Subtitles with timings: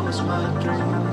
[0.00, 1.07] was my dream.